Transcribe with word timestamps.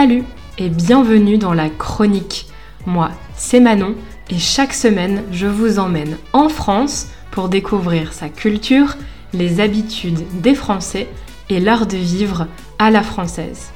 Salut 0.00 0.22
et 0.58 0.68
bienvenue 0.68 1.38
dans 1.38 1.54
la 1.54 1.68
chronique. 1.68 2.46
Moi, 2.86 3.10
c'est 3.34 3.58
Manon 3.58 3.96
et 4.30 4.38
chaque 4.38 4.72
semaine, 4.72 5.24
je 5.32 5.48
vous 5.48 5.80
emmène 5.80 6.18
en 6.32 6.48
France 6.48 7.08
pour 7.32 7.48
découvrir 7.48 8.12
sa 8.12 8.28
culture, 8.28 8.94
les 9.32 9.58
habitudes 9.58 10.20
des 10.40 10.54
Français 10.54 11.08
et 11.50 11.58
l'art 11.58 11.88
de 11.88 11.96
vivre 11.96 12.46
à 12.78 12.92
la 12.92 13.02
française. 13.02 13.72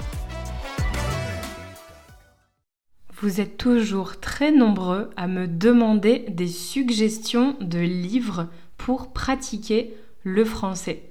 Vous 3.21 3.41
êtes 3.41 3.57
toujours 3.57 4.21
très 4.21 4.53
nombreux 4.53 5.11
à 5.17 5.27
me 5.27 5.49
demander 5.49 6.25
des 6.29 6.47
suggestions 6.47 7.57
de 7.61 7.81
livres 7.81 8.47
pour 8.77 9.13
pratiquer 9.13 9.93
le 10.23 10.45
français. 10.45 11.03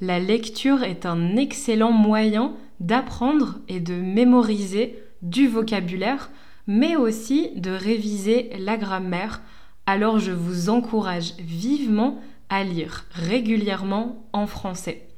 La 0.00 0.18
lecture 0.18 0.82
est 0.82 1.06
un 1.06 1.36
excellent 1.36 1.92
moyen 1.92 2.54
d'apprendre 2.80 3.58
et 3.68 3.80
de 3.80 3.94
mémoriser 3.94 4.98
du 5.22 5.48
vocabulaire, 5.48 6.30
mais 6.66 6.96
aussi 6.96 7.50
de 7.56 7.70
réviser 7.70 8.50
la 8.58 8.76
grammaire. 8.76 9.42
Alors 9.86 10.18
je 10.18 10.32
vous 10.32 10.68
encourage 10.68 11.34
vivement 11.38 12.20
à 12.48 12.64
lire 12.64 13.04
régulièrement 13.12 14.26
en 14.32 14.46
français. 14.46 15.08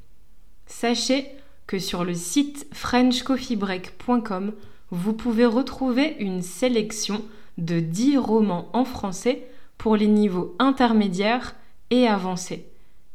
Sachez 0.66 1.26
que 1.66 1.78
sur 1.78 2.04
le 2.04 2.14
site 2.14 2.66
frenchcoffeebreak.com, 2.72 4.52
vous 4.90 5.12
pouvez 5.12 5.46
retrouver 5.46 6.16
une 6.18 6.42
sélection 6.42 7.22
de 7.58 7.78
10 7.78 8.18
romans 8.18 8.68
en 8.72 8.84
français 8.84 9.46
pour 9.78 9.96
les 9.96 10.08
niveaux 10.08 10.56
intermédiaires 10.58 11.54
et 11.90 12.06
avancés. 12.06 12.66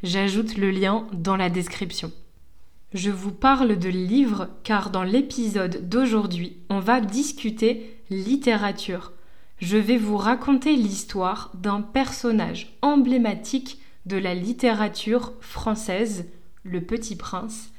J'ajoute 0.04 0.58
le 0.58 0.72
lien 0.72 1.08
dans 1.14 1.36
la 1.36 1.50
description. 1.50 2.12
Je 2.96 3.12
vous 3.12 3.34
parle 3.34 3.78
de 3.78 3.90
livres 3.90 4.48
car 4.64 4.90
dans 4.90 5.04
l'épisode 5.04 5.90
d'aujourd'hui, 5.90 6.56
on 6.70 6.80
va 6.80 7.02
discuter 7.02 8.00
littérature. 8.10 9.12
Je 9.60 9.76
vais 9.76 9.98
vous 9.98 10.16
raconter 10.16 10.78
l'histoire 10.78 11.52
d'un 11.56 11.82
personnage 11.82 12.78
emblématique 12.82 13.80
de 14.06 14.16
la 14.16 14.34
littérature 14.34 15.34
française, 15.42 16.28
le 16.64 16.80
Petit 16.80 17.18
Prince, 17.18 17.70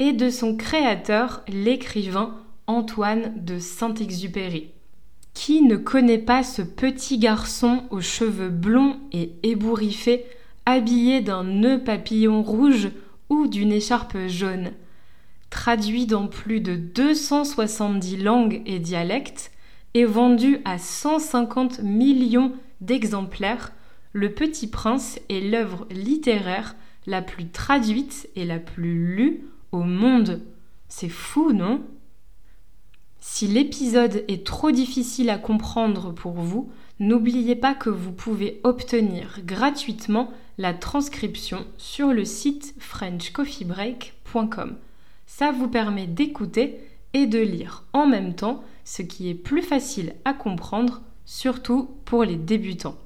et 0.00 0.12
de 0.12 0.30
son 0.30 0.56
créateur, 0.56 1.44
l'écrivain 1.46 2.34
Antoine 2.66 3.34
de 3.36 3.60
Saint-Exupéry. 3.60 4.70
Qui 5.32 5.62
ne 5.62 5.76
connaît 5.76 6.18
pas 6.18 6.42
ce 6.42 6.62
petit 6.62 7.18
garçon 7.18 7.84
aux 7.90 8.00
cheveux 8.00 8.50
blonds 8.50 8.98
et 9.12 9.30
ébouriffés, 9.44 10.24
habillé 10.64 11.20
d'un 11.20 11.44
nœud 11.44 11.84
papillon 11.84 12.42
rouge 12.42 12.88
ou 13.28 13.46
d'une 13.46 13.72
écharpe 13.72 14.16
jaune 14.28 14.72
Traduit 15.50 16.06
dans 16.06 16.26
plus 16.26 16.60
de 16.60 16.76
270 16.76 18.18
langues 18.18 18.62
et 18.66 18.78
dialectes 18.78 19.52
et 19.94 20.04
vendu 20.04 20.58
à 20.64 20.78
150 20.78 21.80
millions 21.80 22.52
d'exemplaires, 22.80 23.72
Le 24.12 24.32
Petit 24.32 24.66
Prince 24.66 25.18
est 25.28 25.40
l'œuvre 25.40 25.86
littéraire 25.90 26.76
la 27.06 27.22
plus 27.22 27.48
traduite 27.48 28.28
et 28.34 28.44
la 28.44 28.58
plus 28.58 29.16
lue 29.16 29.44
au 29.72 29.82
monde. 29.82 30.42
C'est 30.88 31.08
fou, 31.08 31.52
non? 31.52 31.82
Si 33.20 33.46
l'épisode 33.46 34.24
est 34.28 34.46
trop 34.46 34.70
difficile 34.70 35.30
à 35.30 35.38
comprendre 35.38 36.12
pour 36.12 36.34
vous, 36.34 36.70
n'oubliez 37.00 37.56
pas 37.56 37.74
que 37.74 37.90
vous 37.90 38.12
pouvez 38.12 38.60
obtenir 38.64 39.40
gratuitement 39.44 40.30
la 40.58 40.74
transcription 40.74 41.66
sur 41.76 42.12
le 42.12 42.24
site 42.24 42.74
frenchcoffeebreak.com. 42.78 44.76
Ça 45.26 45.52
vous 45.52 45.68
permet 45.68 46.06
d'écouter 46.06 46.80
et 47.12 47.26
de 47.26 47.38
lire 47.38 47.84
en 47.92 48.06
même 48.06 48.34
temps, 48.34 48.64
ce 48.84 49.02
qui 49.02 49.28
est 49.28 49.34
plus 49.34 49.62
facile 49.62 50.14
à 50.24 50.32
comprendre, 50.32 51.02
surtout 51.24 51.90
pour 52.04 52.24
les 52.24 52.36
débutants. 52.36 52.96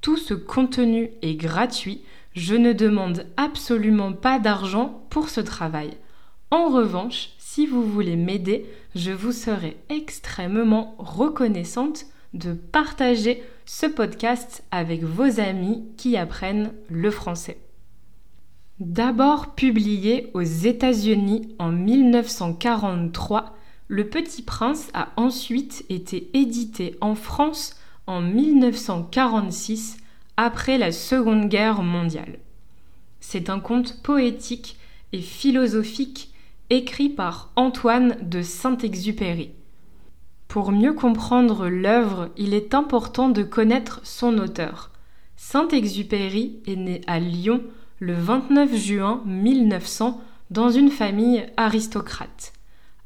Tout 0.00 0.16
ce 0.16 0.34
contenu 0.34 1.10
est 1.22 1.34
gratuit, 1.34 2.02
je 2.34 2.54
ne 2.54 2.72
demande 2.72 3.26
absolument 3.36 4.12
pas 4.12 4.38
d'argent 4.38 5.06
pour 5.10 5.28
ce 5.30 5.40
travail. 5.40 5.96
En 6.50 6.68
revanche, 6.68 7.30
si 7.38 7.66
vous 7.66 7.84
voulez 7.84 8.16
m'aider, 8.16 8.66
je 8.94 9.12
vous 9.12 9.32
serai 9.32 9.76
extrêmement 9.88 10.94
reconnaissante 10.98 12.06
de 12.34 12.52
partager 12.52 13.42
ce 13.66 13.86
podcast 13.86 14.62
avec 14.70 15.02
vos 15.02 15.40
amis 15.40 15.84
qui 15.96 16.16
apprennent 16.16 16.72
le 16.88 17.10
français. 17.10 17.58
D'abord 18.80 19.54
publié 19.54 20.30
aux 20.34 20.42
États-Unis 20.42 21.54
en 21.58 21.70
1943, 21.70 23.56
Le 23.88 24.08
Petit 24.08 24.42
Prince 24.42 24.90
a 24.94 25.08
ensuite 25.16 25.84
été 25.88 26.30
édité 26.36 26.96
en 27.00 27.14
France 27.14 27.76
en 28.06 28.20
1946 28.20 29.98
après 30.36 30.78
la 30.78 30.92
Seconde 30.92 31.48
Guerre 31.48 31.82
mondiale. 31.82 32.38
C'est 33.20 33.48
un 33.48 33.60
conte 33.60 34.02
poétique 34.02 34.76
et 35.12 35.20
philosophique 35.20 36.34
écrit 36.70 37.08
par 37.08 37.52
Antoine 37.56 38.16
de 38.22 38.42
Saint-Exupéry. 38.42 39.52
Pour 40.48 40.72
mieux 40.72 40.92
comprendre 40.92 41.68
l'œuvre, 41.68 42.30
il 42.36 42.54
est 42.54 42.74
important 42.74 43.28
de 43.28 43.42
connaître 43.42 44.00
son 44.04 44.38
auteur. 44.38 44.90
Saint-Exupéry 45.36 46.60
est 46.66 46.76
né 46.76 47.00
à 47.06 47.18
Lyon 47.18 47.62
le 47.98 48.14
29 48.14 48.74
juin 48.76 49.22
1900 49.26 50.20
dans 50.50 50.70
une 50.70 50.90
famille 50.90 51.44
aristocrate. 51.56 52.52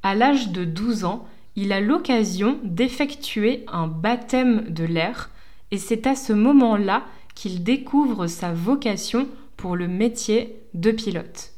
À 0.03 0.15
l'âge 0.15 0.51
de 0.51 0.65
12 0.65 1.05
ans, 1.05 1.27
il 1.57 1.73
a 1.73 1.81
l'occasion 1.81 2.59
d'effectuer 2.63 3.65
un 3.69 3.87
baptême 3.87 4.67
de 4.69 4.85
l'air 4.85 5.31
et 5.71 5.79
c'est 5.79 6.07
à 6.07 6.15
ce 6.15 6.33
moment-là 6.33 7.03
qu'il 7.35 7.63
découvre 7.63 8.27
sa 8.27 8.53
vocation 8.53 9.29
pour 9.57 9.77
le 9.77 9.89
métier 9.89 10.57
de 10.75 10.91
pilote. 10.91 11.53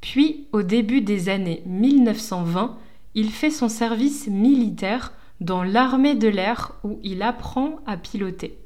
Puis, 0.00 0.46
au 0.52 0.62
début 0.62 1.00
des 1.00 1.28
années 1.28 1.62
1920, 1.66 2.76
il 3.16 3.30
fait 3.30 3.50
son 3.50 3.70
service 3.70 4.28
militaire 4.28 5.12
dans 5.40 5.64
l'armée 5.64 6.14
de 6.14 6.28
l'air 6.28 6.74
où 6.84 7.00
il 7.02 7.22
apprend 7.22 7.80
à 7.86 7.96
piloter. 7.96 8.58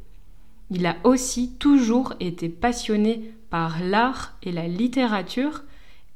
Il 0.70 0.86
a 0.86 0.96
aussi 1.04 1.52
toujours 1.58 2.14
été 2.20 2.48
passionné 2.48 3.32
par 3.48 3.82
l'art 3.82 4.34
et 4.42 4.50
la 4.50 4.66
littérature 4.66 5.62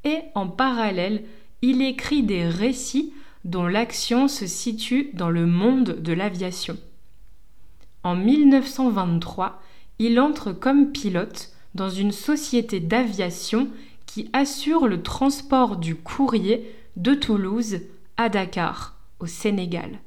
et 0.03 0.19
en 0.35 0.49
parallèle, 0.49 1.25
il 1.63 1.81
écrit 1.81 2.25
des 2.25 2.47
récits 2.47 3.13
dont 3.45 3.67
l'action 3.67 4.27
se 4.27 4.47
situe 4.47 5.11
dans 5.15 5.31
le 5.31 5.47
monde 5.47 6.01
de 6.01 6.13
l'aviation. 6.13 6.77
En 8.03 8.17
1923, 8.17 9.63
il 10.01 10.19
entre 10.19 10.53
comme 10.53 10.91
pilote 10.91 11.53
dans 11.75 11.89
une 11.89 12.13
société 12.13 12.81
d'aviation 12.81 13.69
qui 14.07 14.29
assure 14.33 14.89
le 14.89 15.03
transport 15.03 15.77
du 15.77 15.95
courrier 15.95 16.75
de 16.97 17.15
Toulouse 17.15 17.81
à 18.17 18.29
Dakar, 18.29 18.97
au 19.21 19.27
Sénégal. 19.27 20.01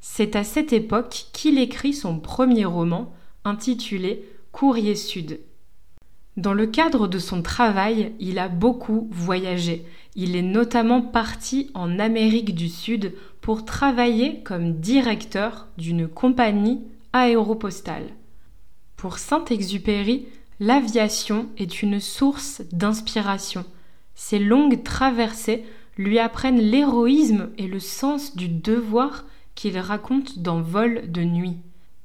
C'est 0.00 0.36
à 0.36 0.44
cette 0.44 0.72
époque 0.72 1.26
qu'il 1.32 1.58
écrit 1.58 1.94
son 1.94 2.18
premier 2.18 2.64
roman, 2.64 3.14
intitulé 3.44 4.24
Courrier 4.50 4.96
Sud. 4.96 5.40
Dans 6.36 6.54
le 6.54 6.66
cadre 6.66 7.08
de 7.08 7.18
son 7.18 7.42
travail, 7.42 8.12
il 8.18 8.38
a 8.38 8.48
beaucoup 8.48 9.08
voyagé. 9.10 9.84
Il 10.14 10.34
est 10.34 10.42
notamment 10.42 11.02
parti 11.02 11.70
en 11.74 11.98
Amérique 11.98 12.54
du 12.54 12.68
Sud 12.68 13.14
pour 13.40 13.64
travailler 13.64 14.42
comme 14.42 14.80
directeur 14.80 15.68
d'une 15.76 16.08
compagnie 16.08 16.82
aéropostale. 17.12 18.08
Pour 18.96 19.18
Saint-Exupéry, 19.18 20.26
L'aviation 20.64 21.48
est 21.58 21.82
une 21.82 21.98
source 21.98 22.62
d'inspiration. 22.70 23.64
Ces 24.14 24.38
longues 24.38 24.84
traversées 24.84 25.64
lui 25.96 26.18
apprennent 26.18 26.60
l'héroïsme 26.60 27.50
et 27.58 27.66
le 27.66 27.80
sens 27.80 28.36
du 28.36 28.48
devoir 28.48 29.24
qu'il 29.54 29.78
raconte 29.78 30.38
dans 30.38 30.60
Vol 30.60 31.10
de 31.10 31.22
nuit. 31.22 31.56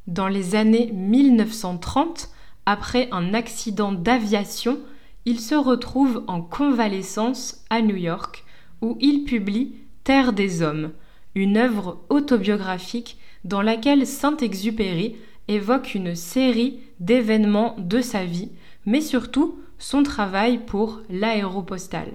Dans 0.08 0.28
les 0.28 0.56
années 0.56 0.92
1930, 0.94 2.30
après 2.66 3.08
un 3.12 3.34
accident 3.34 3.92
d'aviation, 3.92 4.80
il 5.26 5.40
se 5.40 5.56
retrouve 5.56 6.24
en 6.28 6.42
convalescence 6.42 7.66
à 7.70 7.82
New 7.82 7.96
York, 7.96 8.46
où 8.82 8.98
il 9.00 9.24
publie 9.24 9.74
Terre 10.04 10.34
des 10.34 10.62
Hommes, 10.62 10.92
une 11.36 11.58
œuvre 11.58 12.02
autobiographique 12.10 13.18
dans 13.44 13.62
laquelle 13.62 14.08
Saint-Exupéry 14.08 15.16
évoque 15.48 15.96
une 15.96 16.16
série 16.16 16.80
d'événements 17.00 17.76
de 17.78 18.02
sa 18.02 18.26
vie, 18.26 18.52
mais 18.86 19.02
surtout 19.02 19.60
son 19.78 20.04
travail 20.04 20.60
pour 20.66 21.02
l'aéropostale. 21.10 22.14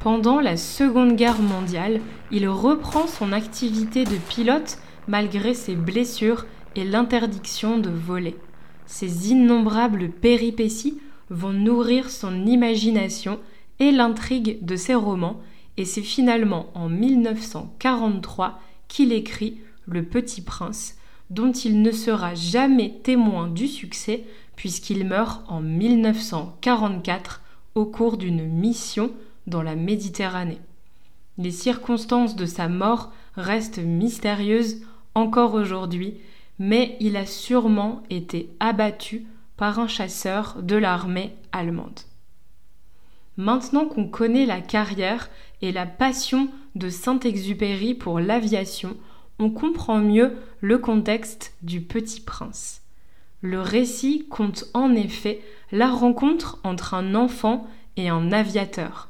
Pendant 0.00 0.38
la 0.40 0.56
Seconde 0.56 1.16
Guerre 1.16 1.42
mondiale, 1.42 2.00
il 2.30 2.48
reprend 2.48 3.08
son 3.08 3.32
activité 3.32 4.04
de 4.04 4.16
pilote 4.28 4.78
malgré 5.08 5.54
ses 5.54 5.74
blessures 5.74 6.46
et 6.76 6.84
l'interdiction 6.84 7.78
de 7.78 7.90
voler. 7.90 8.36
Ces 8.86 9.32
innombrables 9.32 10.10
péripéties 10.10 11.00
vont 11.30 11.52
nourrir 11.52 12.10
son 12.10 12.46
imagination 12.46 13.40
et 13.80 13.90
l'intrigue 13.90 14.64
de 14.64 14.76
ses 14.76 14.94
romans, 14.94 15.40
et 15.76 15.84
c'est 15.84 16.02
finalement 16.02 16.70
en 16.74 16.88
1943 16.88 18.60
qu'il 18.86 19.12
écrit 19.12 19.58
Le 19.86 20.04
Petit 20.04 20.42
Prince, 20.42 20.96
dont 21.30 21.50
il 21.50 21.82
ne 21.82 21.90
sera 21.90 22.34
jamais 22.36 23.00
témoin 23.02 23.48
du 23.48 23.66
succès 23.66 24.24
puisqu'il 24.54 25.04
meurt 25.04 25.42
en 25.48 25.60
1944 25.60 27.42
au 27.74 27.84
cours 27.84 28.16
d'une 28.16 28.44
mission 28.44 29.10
dans 29.48 29.62
la 29.62 29.74
Méditerranée. 29.74 30.60
Les 31.36 31.50
circonstances 31.50 32.36
de 32.36 32.46
sa 32.46 32.68
mort 32.68 33.12
restent 33.36 33.78
mystérieuses 33.78 34.82
encore 35.14 35.54
aujourd'hui, 35.54 36.14
mais 36.58 36.96
il 37.00 37.16
a 37.16 37.26
sûrement 37.26 38.02
été 38.10 38.50
abattu 38.60 39.26
par 39.56 39.78
un 39.78 39.88
chasseur 39.88 40.62
de 40.62 40.76
l'armée 40.76 41.34
allemande. 41.52 42.00
Maintenant 43.36 43.86
qu'on 43.86 44.08
connaît 44.08 44.46
la 44.46 44.60
carrière 44.60 45.30
et 45.62 45.72
la 45.72 45.86
passion 45.86 46.48
de 46.74 46.88
Saint-Exupéry 46.88 47.94
pour 47.94 48.20
l'aviation, 48.20 48.96
on 49.38 49.50
comprend 49.50 49.98
mieux 49.98 50.36
le 50.60 50.78
contexte 50.78 51.54
du 51.62 51.80
Petit 51.80 52.20
Prince. 52.20 52.82
Le 53.40 53.60
récit 53.60 54.26
compte 54.28 54.64
en 54.74 54.94
effet 54.94 55.40
la 55.70 55.88
rencontre 55.88 56.58
entre 56.64 56.94
un 56.94 57.14
enfant 57.14 57.68
et 57.96 58.08
un 58.08 58.32
aviateur. 58.32 59.08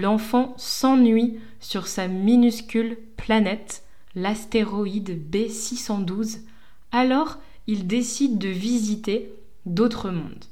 L'enfant 0.00 0.52
s'ennuie 0.58 1.38
sur 1.58 1.86
sa 1.86 2.06
minuscule 2.06 2.98
planète, 3.16 3.82
l'astéroïde 4.14 5.18
B612, 5.30 6.40
alors 6.92 7.38
il 7.66 7.86
décide 7.86 8.36
de 8.36 8.48
visiter 8.48 9.32
d'autres 9.64 10.10
mondes. 10.10 10.44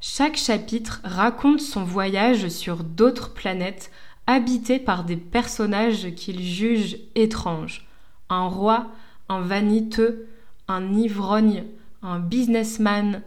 Chaque 0.00 0.36
chapitre 0.36 1.00
raconte 1.04 1.60
son 1.60 1.84
voyage 1.84 2.48
sur 2.48 2.84
d'autres 2.84 3.32
planètes 3.32 3.90
habitées 4.26 4.78
par 4.78 5.04
des 5.04 5.16
personnages 5.16 6.14
qu'il 6.14 6.42
juge 6.42 6.98
étranges. 7.14 7.88
Un 8.28 8.46
roi, 8.46 8.88
un 9.30 9.40
vaniteux, 9.40 10.28
un 10.68 10.92
ivrogne, 10.92 11.64
un 12.02 12.18
businessman, 12.18 13.22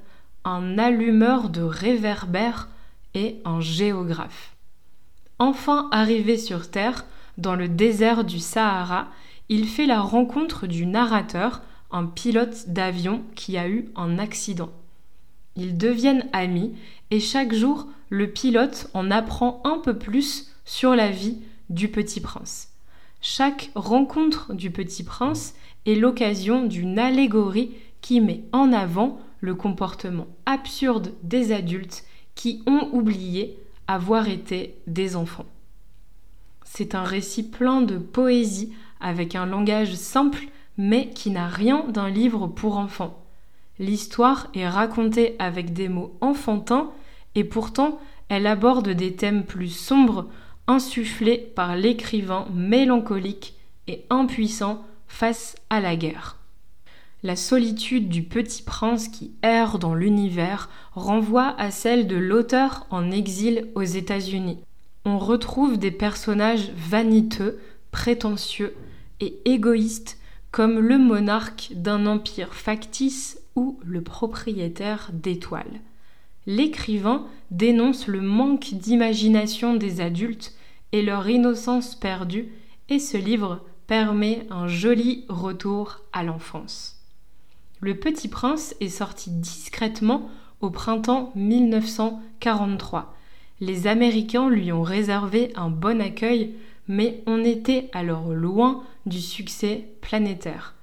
un 0.45 0.77
allumeur 0.77 1.49
de 1.49 1.63
réverbères 1.63 2.69
et 3.15 3.41
un 3.45 3.61
géographe. 3.61 4.55
Enfin 5.39 5.87
arrivé 5.91 6.37
sur 6.37 6.69
Terre, 6.69 7.05
dans 7.37 7.55
le 7.55 7.69
désert 7.69 8.25
du 8.25 8.39
Sahara, 8.39 9.07
il 9.47 9.67
fait 9.67 9.85
la 9.85 10.01
rencontre 10.01 10.67
du 10.67 10.85
narrateur, 10.85 11.61
un 11.91 12.05
pilote 12.05 12.67
d'avion 12.67 13.23
qui 13.35 13.57
a 13.57 13.69
eu 13.69 13.89
un 13.95 14.19
accident. 14.19 14.69
Ils 15.55 15.77
deviennent 15.77 16.27
amis 16.33 16.75
et 17.09 17.21
chaque 17.21 17.53
jour, 17.53 17.87
le 18.09 18.29
pilote 18.29 18.89
en 18.93 19.09
apprend 19.11 19.61
un 19.63 19.77
peu 19.77 19.97
plus 19.97 20.51
sur 20.65 20.95
la 20.95 21.09
vie 21.09 21.37
du 21.69 21.87
petit 21.87 22.19
prince. 22.19 22.69
Chaque 23.21 23.71
rencontre 23.75 24.53
du 24.53 24.71
petit 24.71 25.03
prince 25.03 25.55
est 25.85 25.95
l'occasion 25.95 26.65
d'une 26.65 26.99
allégorie 26.99 27.71
qui 28.01 28.19
met 28.19 28.43
en 28.51 28.73
avant 28.73 29.19
le 29.39 29.55
comportement 29.55 30.27
absurde 30.45 31.13
des 31.23 31.53
adultes 31.53 32.03
qui 32.35 32.61
ont 32.65 32.89
oublié 32.91 33.57
avoir 33.89 34.29
été 34.29 34.75
des 34.85 35.15
enfants. 35.15 35.47
C'est 36.63 36.93
un 36.93 37.03
récit 37.03 37.49
plein 37.49 37.81
de 37.81 37.97
poésie 37.97 38.71
avec 38.99 39.33
un 39.33 39.47
langage 39.47 39.95
simple 39.95 40.45
mais 40.77 41.09
qui 41.09 41.31
n'a 41.31 41.47
rien 41.47 41.85
d'un 41.87 42.07
livre 42.07 42.45
pour 42.45 42.77
enfants. 42.77 43.25
L'histoire 43.79 44.47
est 44.53 44.67
racontée 44.67 45.35
avec 45.39 45.73
des 45.73 45.89
mots 45.89 46.15
enfantins 46.21 46.91
et 47.33 47.43
pourtant 47.43 47.99
elle 48.29 48.45
aborde 48.45 48.89
des 48.89 49.15
thèmes 49.15 49.43
plus 49.43 49.69
sombres 49.69 50.27
insufflés 50.67 51.51
par 51.55 51.75
l'écrivain 51.75 52.45
mélancolique 52.53 53.55
et 53.87 54.05
impuissant 54.11 54.85
face 55.07 55.55
à 55.71 55.79
la 55.79 55.95
guerre. 55.95 56.38
La 57.21 57.35
solitude 57.35 58.07
du 58.07 58.23
petit 58.23 58.63
prince 58.63 59.09
qui 59.09 59.33
erre 59.41 59.77
dans 59.77 59.93
l'univers 59.93 60.69
renvoie 60.93 61.53
à 61.59 61.69
celle 61.69 62.07
de 62.07 62.15
l'auteur 62.15 62.87
en 62.91 63.11
exil 63.11 63.67
aux 63.75 63.83
États-Unis. 63.83 64.59
On 65.03 65.17
retrouve 65.17 65.77
des 65.77 65.91
personnages 65.91 66.71
vaniteux, 66.77 67.59
prétentieux 67.91 68.73
et 69.19 69.37
égoïstes 69.43 70.17
comme 70.51 70.79
le 70.79 70.97
monarque 70.97 71.71
d'un 71.75 72.05
empire 72.05 72.53
factice 72.53 73.41
ou 73.57 73.77
le 73.83 74.01
propriétaire 74.01 75.09
d'étoiles. 75.11 75.81
L'écrivain 76.45 77.27
dénonce 77.51 78.07
le 78.07 78.21
manque 78.21 78.73
d'imagination 78.73 79.75
des 79.75 79.99
adultes 79.99 80.53
et 80.93 81.01
leur 81.01 81.27
innocence 81.27 81.95
perdue 81.95 82.47
et 82.87 82.99
ce 82.99 83.17
livre 83.17 83.59
permet 83.87 84.47
un 84.49 84.67
joli 84.67 85.25
retour 85.27 85.99
à 86.13 86.23
l'enfance. 86.23 86.98
Le 87.81 87.95
Petit 87.95 88.27
Prince 88.27 88.75
est 88.81 88.89
sorti 88.89 89.29
discrètement 89.31 90.29
au 90.59 90.69
printemps 90.69 91.31
1943. 91.35 93.15
Les 93.61 93.87
Américains 93.87 94.49
lui 94.49 94.73
ont 94.73 94.83
réservé 94.83 95.53
un 95.55 95.69
bon 95.69 96.01
accueil, 96.01 96.55
mais 96.89 97.23
on 97.25 97.41
était 97.41 97.89
alors 97.93 98.33
loin 98.33 98.83
du 99.05 99.21
succès 99.21 99.85
planétaire. 100.01 100.75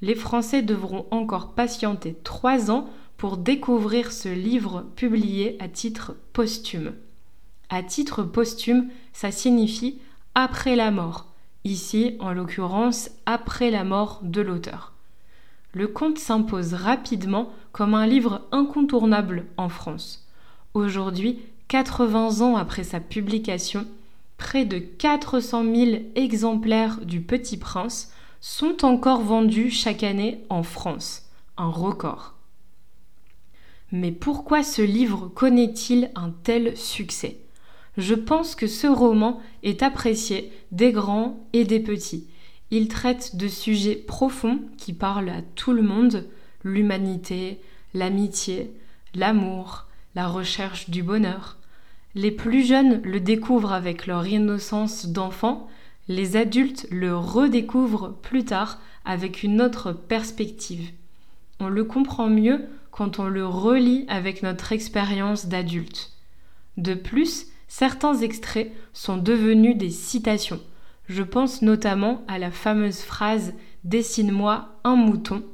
Les 0.00 0.14
Français 0.14 0.62
devront 0.62 1.06
encore 1.10 1.54
patienter 1.54 2.16
trois 2.22 2.70
ans 2.70 2.88
pour 3.16 3.38
découvrir 3.38 4.12
ce 4.12 4.28
livre 4.28 4.86
publié 4.94 5.56
à 5.58 5.66
titre 5.66 6.14
posthume. 6.32 6.92
À 7.70 7.82
titre 7.82 8.22
posthume, 8.22 8.88
ça 9.12 9.32
signifie 9.32 9.98
après 10.36 10.76
la 10.76 10.92
mort, 10.92 11.26
ici 11.64 12.16
en 12.20 12.32
l'occurrence 12.32 13.10
après 13.24 13.72
la 13.72 13.82
mort 13.82 14.20
de 14.22 14.42
l'auteur 14.42 14.95
le 15.72 15.88
conte 15.88 16.18
s'impose 16.18 16.74
rapidement 16.74 17.50
comme 17.72 17.94
un 17.94 18.06
livre 18.06 18.46
incontournable 18.52 19.46
en 19.56 19.68
France. 19.68 20.26
Aujourd'hui, 20.74 21.40
80 21.68 22.40
ans 22.40 22.56
après 22.56 22.84
sa 22.84 23.00
publication, 23.00 23.86
près 24.38 24.64
de 24.64 24.78
400 24.78 25.64
000 25.64 26.02
exemplaires 26.14 27.00
du 27.04 27.20
Petit 27.20 27.56
Prince 27.56 28.12
sont 28.40 28.84
encore 28.84 29.22
vendus 29.22 29.70
chaque 29.70 30.02
année 30.02 30.44
en 30.50 30.62
France, 30.62 31.24
un 31.56 31.68
record. 31.68 32.34
Mais 33.92 34.12
pourquoi 34.12 34.62
ce 34.62 34.82
livre 34.82 35.28
connaît-il 35.34 36.10
un 36.14 36.30
tel 36.42 36.76
succès? 36.76 37.38
Je 37.96 38.14
pense 38.14 38.54
que 38.54 38.66
ce 38.66 38.86
roman 38.86 39.40
est 39.62 39.82
apprécié 39.82 40.52
des 40.70 40.92
grands 40.92 41.46
et 41.52 41.64
des 41.64 41.80
petits, 41.80 42.28
il 42.70 42.88
traite 42.88 43.36
de 43.36 43.48
sujets 43.48 43.94
profonds 43.94 44.60
qui 44.76 44.92
parlent 44.92 45.28
à 45.28 45.42
tout 45.54 45.72
le 45.72 45.82
monde, 45.82 46.26
l'humanité, 46.64 47.60
l'amitié, 47.94 48.72
l'amour, 49.14 49.86
la 50.14 50.26
recherche 50.28 50.90
du 50.90 51.02
bonheur. 51.02 51.58
Les 52.14 52.30
plus 52.30 52.66
jeunes 52.66 53.02
le 53.02 53.20
découvrent 53.20 53.72
avec 53.72 54.06
leur 54.06 54.26
innocence 54.26 55.06
d'enfant, 55.06 55.68
les 56.08 56.36
adultes 56.36 56.86
le 56.90 57.16
redécouvrent 57.16 58.14
plus 58.22 58.44
tard 58.44 58.80
avec 59.04 59.42
une 59.42 59.60
autre 59.60 59.92
perspective. 59.92 60.90
On 61.60 61.68
le 61.68 61.84
comprend 61.84 62.28
mieux 62.28 62.66
quand 62.90 63.18
on 63.18 63.28
le 63.28 63.46
relit 63.46 64.04
avec 64.08 64.42
notre 64.42 64.72
expérience 64.72 65.46
d'adulte. 65.46 66.12
De 66.76 66.94
plus, 66.94 67.46
certains 67.68 68.16
extraits 68.16 68.72
sont 68.92 69.16
devenus 69.16 69.76
des 69.76 69.90
citations. 69.90 70.60
Je 71.08 71.22
pense 71.22 71.62
notamment 71.62 72.22
à 72.28 72.38
la 72.38 72.50
fameuse 72.50 73.00
phrase 73.00 73.54
Dessine-moi 73.84 74.68
un 74.82 74.96
mouton 74.96 75.44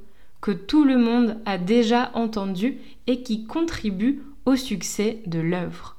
que 0.41 0.51
tout 0.51 0.85
le 0.85 0.97
monde 0.97 1.39
a 1.45 1.59
déjà 1.59 2.11
entendu 2.15 2.79
et 3.07 3.23
qui 3.23 3.45
contribue 3.45 4.23
au 4.47 4.57
succès 4.57 5.21
de 5.27 5.39
l'œuvre. 5.39 5.97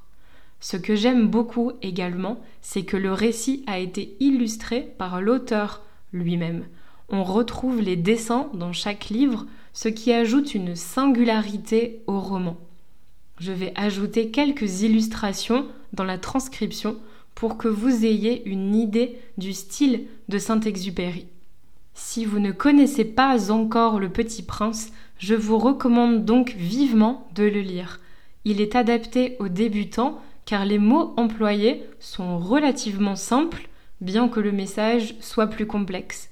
Ce 0.60 0.76
que 0.76 0.94
j'aime 0.96 1.28
beaucoup 1.28 1.72
également, 1.82 2.40
c'est 2.60 2.84
que 2.84 2.96
le 2.96 3.12
récit 3.12 3.64
a 3.66 3.78
été 3.78 4.16
illustré 4.20 4.94
par 4.98 5.20
l'auteur 5.20 5.82
lui-même. 6.12 6.64
On 7.08 7.22
retrouve 7.22 7.80
les 7.80 7.96
dessins 7.96 8.48
dans 8.54 8.72
chaque 8.72 9.08
livre, 9.10 9.46
ce 9.72 9.88
qui 9.88 10.12
ajoute 10.12 10.54
une 10.54 10.74
singularité 10.74 12.02
au 12.06 12.18
roman. 12.18 12.56
Je 13.38 13.52
vais 13.52 13.72
ajouter 13.76 14.30
quelques 14.30 14.82
illustrations 14.82 15.66
dans 15.92 16.04
la 16.04 16.18
transcription 16.18 16.96
pour 17.34 17.56
que 17.56 17.68
vous 17.68 18.04
ayez 18.04 18.48
une 18.48 18.74
idée 18.74 19.18
du 19.38 19.52
style 19.52 20.06
de 20.28 20.38
Saint-Exupéry. 20.38 21.26
Si 21.94 22.24
vous 22.24 22.38
ne 22.38 22.52
connaissez 22.52 23.04
pas 23.04 23.50
encore 23.52 24.00
Le 24.00 24.08
Petit 24.08 24.42
Prince, 24.42 24.92
je 25.18 25.34
vous 25.34 25.58
recommande 25.58 26.24
donc 26.24 26.54
vivement 26.56 27.28
de 27.34 27.44
le 27.44 27.60
lire. 27.60 28.00
Il 28.44 28.60
est 28.60 28.76
adapté 28.76 29.36
aux 29.38 29.48
débutants 29.48 30.20
car 30.44 30.64
les 30.64 30.78
mots 30.78 31.14
employés 31.16 31.84
sont 32.00 32.38
relativement 32.38 33.16
simples, 33.16 33.68
bien 34.00 34.28
que 34.28 34.40
le 34.40 34.52
message 34.52 35.14
soit 35.20 35.46
plus 35.46 35.66
complexe. 35.66 36.30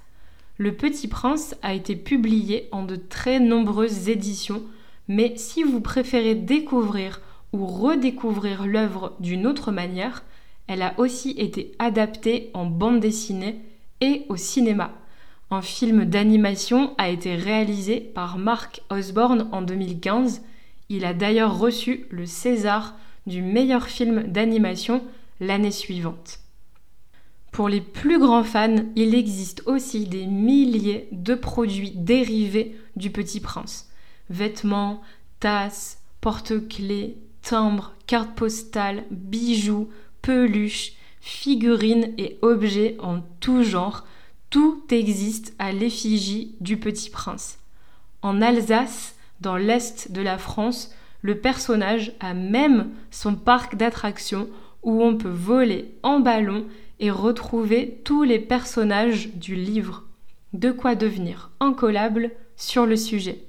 Le 0.58 0.72
Petit 0.72 1.08
Prince 1.08 1.56
a 1.62 1.74
été 1.74 1.96
publié 1.96 2.68
en 2.72 2.84
de 2.84 2.96
très 2.96 3.40
nombreuses 3.40 4.08
éditions, 4.08 4.62
mais 5.08 5.34
si 5.36 5.62
vous 5.62 5.80
préférez 5.80 6.34
découvrir 6.34 7.20
ou 7.52 7.66
redécouvrir 7.66 8.66
l'œuvre 8.66 9.14
d'une 9.20 9.46
autre 9.46 9.72
manière, 9.72 10.22
elle 10.72 10.80
a 10.80 10.94
aussi 10.96 11.32
été 11.32 11.72
adaptée 11.78 12.50
en 12.54 12.64
bande 12.64 12.98
dessinée 12.98 13.60
et 14.00 14.24
au 14.30 14.36
cinéma. 14.36 14.90
Un 15.50 15.60
film 15.60 16.06
d'animation 16.06 16.94
a 16.96 17.10
été 17.10 17.34
réalisé 17.34 18.00
par 18.00 18.38
Mark 18.38 18.80
Osborne 18.88 19.50
en 19.52 19.60
2015. 19.60 20.40
Il 20.88 21.04
a 21.04 21.12
d'ailleurs 21.12 21.58
reçu 21.58 22.06
le 22.08 22.24
César 22.24 22.96
du 23.26 23.42
meilleur 23.42 23.86
film 23.86 24.22
d'animation 24.22 25.04
l'année 25.40 25.72
suivante. 25.72 26.40
Pour 27.50 27.68
les 27.68 27.82
plus 27.82 28.18
grands 28.18 28.42
fans, 28.42 28.86
il 28.96 29.14
existe 29.14 29.62
aussi 29.66 30.06
des 30.06 30.24
milliers 30.24 31.06
de 31.12 31.34
produits 31.34 31.92
dérivés 31.94 32.78
du 32.96 33.10
Petit 33.10 33.40
Prince. 33.40 33.90
Vêtements, 34.30 35.02
tasses, 35.38 35.98
porte-clés, 36.22 37.18
timbres, 37.42 37.92
cartes 38.06 38.34
postales, 38.34 39.04
bijoux, 39.10 39.90
peluches, 40.22 40.92
figurines 41.20 42.14
et 42.18 42.38
objets 42.42 42.96
en 43.00 43.20
tout 43.40 43.62
genre, 43.62 44.06
tout 44.50 44.82
existe 44.90 45.54
à 45.58 45.72
l'effigie 45.72 46.54
du 46.60 46.76
Petit 46.76 47.10
Prince. 47.10 47.58
En 48.22 48.40
Alsace, 48.40 49.16
dans 49.40 49.56
l'est 49.56 50.12
de 50.12 50.20
la 50.20 50.38
France, 50.38 50.94
le 51.22 51.38
personnage 51.38 52.12
a 52.20 52.34
même 52.34 52.90
son 53.10 53.34
parc 53.34 53.76
d'attractions 53.76 54.48
où 54.82 55.02
on 55.02 55.16
peut 55.16 55.28
voler 55.28 55.94
en 56.02 56.20
ballon 56.20 56.66
et 57.00 57.10
retrouver 57.10 58.00
tous 58.04 58.22
les 58.22 58.38
personnages 58.38 59.28
du 59.34 59.54
livre. 59.54 60.04
De 60.52 60.70
quoi 60.70 60.94
devenir 60.94 61.50
incollable 61.60 62.30
sur 62.56 62.84
le 62.84 62.96
sujet. 62.96 63.42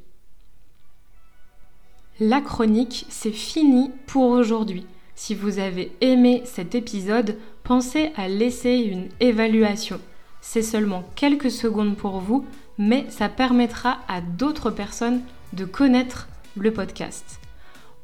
La 2.19 2.41
chronique, 2.41 3.05
c'est 3.09 3.31
fini 3.31 3.91
pour 4.05 4.29
aujourd'hui. 4.29 4.85
Si 5.15 5.35
vous 5.35 5.59
avez 5.59 5.91
aimé 6.01 6.41
cet 6.45 6.75
épisode, 6.75 7.37
pensez 7.63 8.11
à 8.15 8.27
laisser 8.27 8.75
une 8.75 9.09
évaluation. 9.19 9.99
C'est 10.41 10.63
seulement 10.63 11.03
quelques 11.15 11.51
secondes 11.51 11.95
pour 11.95 12.19
vous, 12.19 12.45
mais 12.77 13.05
ça 13.09 13.29
permettra 13.29 13.99
à 14.07 14.21
d'autres 14.21 14.71
personnes 14.71 15.21
de 15.53 15.65
connaître 15.65 16.27
le 16.57 16.73
podcast. 16.73 17.39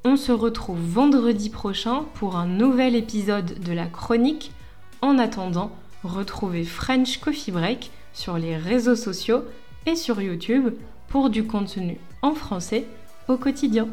On 0.05 0.15
se 0.15 0.31
retrouve 0.31 0.79
vendredi 0.79 1.49
prochain 1.49 2.05
pour 2.13 2.37
un 2.37 2.47
nouvel 2.47 2.95
épisode 2.95 3.59
de 3.59 3.73
la 3.73 3.87
chronique 3.87 4.51
en 5.01 5.17
attendant, 5.17 5.71
retrouvez 6.03 6.63
French 6.63 7.19
Coffee 7.19 7.51
Break 7.51 7.91
sur 8.13 8.37
les 8.37 8.55
réseaux 8.55 8.95
sociaux 8.95 9.43
et 9.85 9.95
sur 9.95 10.21
YouTube 10.21 10.73
pour 11.07 11.29
du 11.29 11.45
contenu 11.45 11.97
en 12.21 12.33
français 12.33 12.85
au 13.27 13.37
quotidien. 13.37 13.87